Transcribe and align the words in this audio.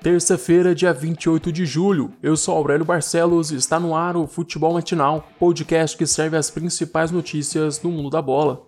Terça-feira, 0.00 0.76
dia 0.76 0.92
28 0.92 1.50
de 1.50 1.66
julho. 1.66 2.12
Eu 2.22 2.36
sou 2.36 2.56
Aurélio 2.56 2.84
Barcelos 2.84 3.50
e 3.50 3.56
está 3.56 3.80
no 3.80 3.96
ar 3.96 4.16
o 4.16 4.28
Futebol 4.28 4.74
Matinal, 4.74 5.28
podcast 5.40 5.96
que 5.96 6.06
serve 6.06 6.36
as 6.36 6.50
principais 6.50 7.10
notícias 7.10 7.78
do 7.78 7.88
mundo 7.88 8.08
da 8.08 8.22
bola. 8.22 8.62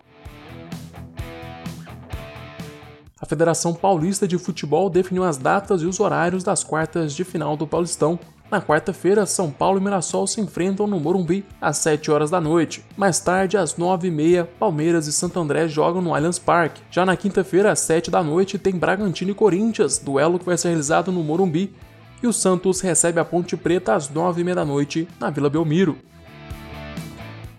A 3.17 3.25
Federação 3.25 3.73
Paulista 3.73 4.27
de 4.27 4.37
Futebol 4.37 4.89
definiu 4.89 5.23
as 5.23 5.37
datas 5.37 5.81
e 5.81 5.85
os 5.85 6.01
horários 6.01 6.43
das 6.43 6.65
quartas 6.65 7.15
de 7.15 7.23
final 7.23 7.55
do 7.55 7.65
Paulistão. 7.65 8.19
Na 8.51 8.61
quarta-feira, 8.61 9.25
São 9.25 9.49
Paulo 9.49 9.79
e 9.79 9.81
Mirassol 9.81 10.27
se 10.27 10.41
enfrentam 10.41 10.85
no 10.85 10.99
Morumbi 10.99 11.45
às 11.61 11.77
7 11.77 12.11
horas 12.11 12.29
da 12.29 12.41
noite. 12.41 12.83
Mais 12.97 13.17
tarde, 13.17 13.55
às 13.55 13.75
9h30, 13.75 14.45
Palmeiras 14.59 15.07
e 15.07 15.13
Santo 15.13 15.39
André 15.39 15.69
jogam 15.69 16.01
no 16.01 16.13
Allianz 16.13 16.37
Parque. 16.37 16.81
Já 16.91 17.05
na 17.05 17.15
quinta-feira, 17.15 17.71
às 17.71 17.79
7 17.79 18.11
da 18.11 18.21
noite, 18.21 18.59
tem 18.59 18.75
Bragantino 18.75 19.31
e 19.31 19.33
Corinthians, 19.33 19.99
duelo 19.99 20.37
que 20.37 20.43
vai 20.43 20.57
ser 20.57 20.67
realizado 20.67 21.13
no 21.13 21.23
Morumbi. 21.23 21.73
E 22.21 22.27
o 22.27 22.33
Santos 22.33 22.81
recebe 22.81 23.21
a 23.21 23.25
Ponte 23.25 23.55
Preta 23.55 23.95
às 23.95 24.09
9h30 24.09 24.53
da 24.53 24.65
noite 24.65 25.07
na 25.17 25.29
Vila 25.29 25.49
Belmiro. 25.49 25.97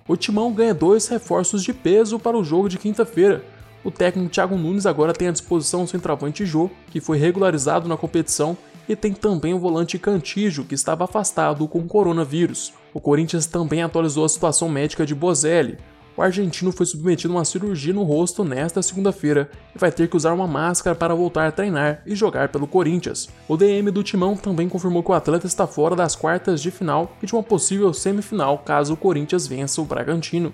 O 0.07 0.15
Timão 0.15 0.53
ganha 0.53 0.75
dois 0.75 1.09
reforços 1.09 1.63
de 1.63 1.73
peso 1.73 2.19
para 2.19 2.37
o 2.37 2.45
jogo 2.45 2.69
de 2.69 2.77
quinta-feira. 2.77 3.43
O 3.83 3.91
técnico 3.91 4.29
Thiago 4.29 4.59
Nunes 4.59 4.85
agora 4.85 5.15
tem 5.15 5.29
à 5.29 5.33
disposição 5.33 5.85
o 5.85 5.89
centroavante 5.89 6.45
Jô, 6.45 6.71
que 6.91 7.01
foi 7.01 7.17
regularizado 7.17 7.89
na 7.89 7.97
competição 7.97 8.59
e 8.89 8.97
tem 8.97 9.13
também 9.13 9.55
o 9.55 9.59
volante 9.59 9.99
Cantijo, 9.99 10.65
que 10.65 10.75
estava 10.75 11.05
afastado 11.05 11.67
com 11.69 11.79
o 11.79 11.87
coronavírus. 11.87 12.73
O 12.93 13.01
Corinthians 13.01 13.47
também 13.47 13.83
atualizou 13.83 14.25
a 14.25 14.29
situação 14.29 14.69
médica 14.69 15.07
de 15.07 15.15
Bozelli. 15.15 15.79
O 16.15 16.21
argentino 16.21 16.71
foi 16.71 16.85
submetido 16.85 17.33
a 17.33 17.37
uma 17.37 17.45
cirurgia 17.45 17.95
no 17.95 18.03
rosto 18.03 18.45
nesta 18.45 18.83
segunda-feira 18.83 19.51
e 19.75 19.79
vai 19.79 19.91
ter 19.91 20.09
que 20.09 20.17
usar 20.17 20.35
uma 20.35 20.47
máscara 20.47 20.95
para 20.95 21.15
voltar 21.15 21.49
a 21.49 21.53
treinar 21.53 22.03
e 22.07 22.15
jogar 22.15 22.51
pelo 22.51 22.67
Corinthians. 22.67 23.31
O 23.49 23.57
DM 23.57 23.91
do 23.91 24.03
Timão 24.03 24.37
também 24.37 24.69
confirmou 24.69 25.03
que 25.03 25.11
o 25.11 25.15
atleta 25.15 25.47
está 25.47 25.67
fora 25.67 25.97
das 25.97 26.15
quartas 26.15 26.61
de 26.61 26.71
final 26.71 27.17
e 27.23 27.27
de 27.27 27.35
uma 27.35 27.43
possível 27.43 27.95
semifinal 27.95 28.59
caso 28.59 28.93
o 28.93 28.97
Corinthians 28.97 29.47
vença 29.47 29.81
o 29.81 29.87
Bragantino. 29.87 30.53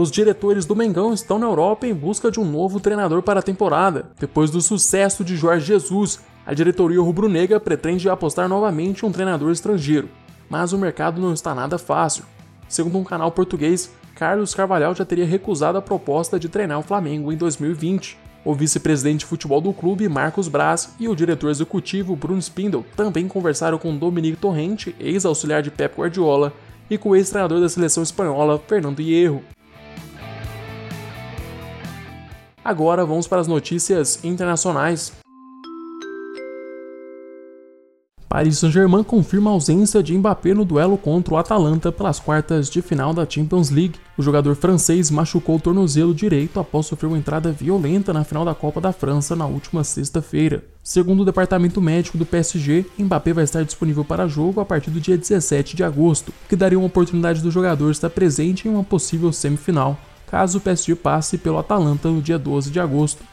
Os 0.00 0.10
diretores 0.10 0.64
do 0.64 0.74
Mengão 0.74 1.12
estão 1.12 1.38
na 1.38 1.44
Europa 1.44 1.86
em 1.86 1.92
busca 1.92 2.30
de 2.30 2.40
um 2.40 2.44
novo 2.50 2.80
treinador 2.80 3.20
para 3.20 3.40
a 3.40 3.42
temporada. 3.42 4.06
Depois 4.18 4.50
do 4.50 4.58
sucesso 4.58 5.22
de 5.22 5.36
Jorge 5.36 5.66
Jesus, 5.66 6.20
a 6.46 6.54
diretoria 6.54 7.02
rubro-negra 7.02 7.60
pretende 7.60 8.08
apostar 8.08 8.48
novamente 8.48 9.02
em 9.02 9.06
um 9.06 9.12
treinador 9.12 9.52
estrangeiro, 9.52 10.08
mas 10.48 10.72
o 10.72 10.78
mercado 10.78 11.20
não 11.20 11.34
está 11.34 11.54
nada 11.54 11.76
fácil. 11.76 12.24
Segundo 12.66 12.96
um 12.96 13.04
canal 13.04 13.30
português, 13.30 13.90
Carlos 14.14 14.54
Carvalhal 14.54 14.94
já 14.94 15.04
teria 15.04 15.26
recusado 15.26 15.76
a 15.76 15.82
proposta 15.82 16.40
de 16.40 16.48
treinar 16.48 16.78
o 16.78 16.82
Flamengo 16.82 17.30
em 17.30 17.36
2020. 17.36 18.16
O 18.42 18.54
vice-presidente 18.54 19.18
de 19.18 19.26
futebol 19.26 19.60
do 19.60 19.74
clube, 19.74 20.08
Marcos 20.08 20.48
Braz, 20.48 20.94
e 20.98 21.08
o 21.08 21.14
diretor 21.14 21.50
executivo, 21.50 22.16
Bruno 22.16 22.40
Spindle, 22.40 22.86
também 22.96 23.28
conversaram 23.28 23.76
com 23.76 23.94
Dominique 23.94 24.38
Torrente, 24.38 24.96
ex-auxiliar 24.98 25.60
de 25.60 25.70
Pep 25.70 26.00
Guardiola, 26.00 26.54
e 26.88 26.96
com 26.96 27.10
o 27.10 27.16
ex-treinador 27.16 27.60
da 27.60 27.68
seleção 27.68 28.02
espanhola, 28.02 28.58
Fernando 28.66 29.00
Hierro. 29.00 29.44
Agora 32.70 33.04
vamos 33.04 33.26
para 33.26 33.40
as 33.40 33.48
notícias 33.48 34.24
internacionais. 34.24 35.12
Paris 38.28 38.58
Saint-Germain 38.58 39.02
confirma 39.02 39.50
a 39.50 39.54
ausência 39.54 40.00
de 40.00 40.16
Mbappé 40.16 40.54
no 40.54 40.64
duelo 40.64 40.96
contra 40.96 41.34
o 41.34 41.36
Atalanta 41.36 41.90
pelas 41.90 42.20
quartas 42.20 42.70
de 42.70 42.80
final 42.80 43.12
da 43.12 43.28
Champions 43.28 43.70
League. 43.70 43.98
O 44.16 44.22
jogador 44.22 44.54
francês 44.54 45.10
machucou 45.10 45.56
o 45.56 45.60
tornozelo 45.60 46.14
direito 46.14 46.60
após 46.60 46.86
sofrer 46.86 47.08
uma 47.08 47.18
entrada 47.18 47.50
violenta 47.50 48.12
na 48.12 48.22
final 48.22 48.44
da 48.44 48.54
Copa 48.54 48.80
da 48.80 48.92
França 48.92 49.34
na 49.34 49.46
última 49.46 49.82
sexta-feira. 49.82 50.62
Segundo 50.80 51.22
o 51.22 51.24
departamento 51.24 51.80
médico 51.80 52.16
do 52.16 52.24
PSG, 52.24 52.86
Mbappé 52.96 53.32
vai 53.32 53.42
estar 53.42 53.64
disponível 53.64 54.04
para 54.04 54.28
jogo 54.28 54.60
a 54.60 54.64
partir 54.64 54.92
do 54.92 55.00
dia 55.00 55.18
17 55.18 55.74
de 55.74 55.82
agosto, 55.82 56.32
que 56.48 56.54
daria 56.54 56.78
uma 56.78 56.86
oportunidade 56.86 57.42
do 57.42 57.50
jogador 57.50 57.90
estar 57.90 58.10
presente 58.10 58.68
em 58.68 58.70
uma 58.70 58.84
possível 58.84 59.32
semifinal 59.32 59.98
caso 60.30 60.58
o 60.58 60.60
PSG 60.60 60.94
passe 60.94 61.36
pelo 61.36 61.58
Atalanta 61.58 62.08
no 62.08 62.22
dia 62.22 62.38
12 62.38 62.70
de 62.70 62.78
agosto. 62.78 63.24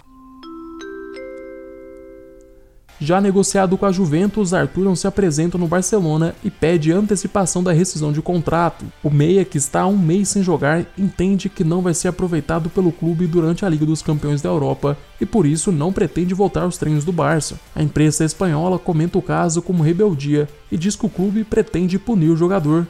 Já 2.99 3.21
negociado 3.21 3.77
com 3.77 3.85
a 3.85 3.91
Juventus, 3.91 4.55
Arthur 4.55 4.83
não 4.83 4.95
se 4.95 5.05
apresenta 5.05 5.55
no 5.55 5.67
Barcelona 5.67 6.33
e 6.43 6.49
pede 6.49 6.91
antecipação 6.91 7.61
da 7.61 7.71
rescisão 7.71 8.11
de 8.11 8.23
contrato. 8.23 8.85
O 9.03 9.11
meia, 9.11 9.45
que 9.45 9.59
está 9.59 9.81
há 9.81 9.87
um 9.87 9.95
mês 9.95 10.29
sem 10.29 10.41
jogar, 10.41 10.83
entende 10.97 11.47
que 11.47 11.63
não 11.63 11.83
vai 11.83 11.93
ser 11.93 12.07
aproveitado 12.07 12.71
pelo 12.71 12.91
clube 12.91 13.27
durante 13.27 13.63
a 13.63 13.69
Liga 13.69 13.85
dos 13.85 14.01
Campeões 14.01 14.41
da 14.41 14.49
Europa 14.49 14.97
e 15.21 15.27
por 15.27 15.45
isso 15.45 15.71
não 15.71 15.93
pretende 15.93 16.33
voltar 16.33 16.63
aos 16.63 16.79
treinos 16.79 17.05
do 17.05 17.11
Barça. 17.11 17.59
A 17.75 17.83
imprensa 17.83 18.25
espanhola 18.25 18.79
comenta 18.79 19.19
o 19.19 19.21
caso 19.21 19.61
como 19.61 19.83
rebeldia 19.83 20.49
e 20.71 20.75
diz 20.75 20.95
que 20.95 21.05
o 21.05 21.09
clube 21.09 21.43
pretende 21.43 21.99
punir 21.99 22.31
o 22.31 22.37
jogador. 22.37 22.87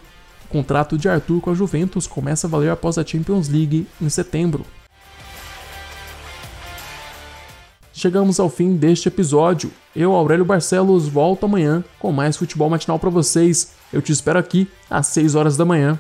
O 0.50 0.54
contrato 0.54 0.98
de 0.98 1.10
Arthur 1.10 1.42
com 1.42 1.52
a 1.52 1.54
Juventus 1.54 2.08
começa 2.08 2.48
a 2.48 2.50
valer 2.50 2.72
após 2.72 2.98
a 2.98 3.06
Champions 3.06 3.50
League 3.50 3.86
em 4.02 4.10
setembro. 4.10 4.66
Chegamos 7.92 8.40
ao 8.40 8.48
fim 8.48 8.76
deste 8.76 9.08
episódio. 9.08 9.72
Eu, 9.96 10.14
Aurélio 10.14 10.46
Barcelos, 10.46 11.08
volto 11.08 11.46
amanhã 11.46 11.84
com 12.00 12.12
mais 12.12 12.38
futebol 12.38 12.70
matinal 12.70 13.00
para 13.00 13.10
vocês. 13.10 13.74
Eu 13.92 14.02
te 14.02 14.12
espero 14.12 14.38
aqui 14.38 14.70
às 14.90 15.08
6 15.08 15.34
horas 15.34 15.58
da 15.58 15.66
manhã. 15.66 16.00